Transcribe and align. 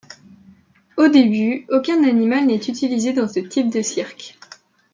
Au 0.97 1.09
début, 1.09 1.67
aucun 1.69 2.03
animal 2.03 2.47
n'est 2.47 2.55
utilisé 2.55 3.13
dans 3.13 3.27
ce 3.27 3.39
type 3.39 3.69
de 3.69 3.83
cirque. 3.83 4.35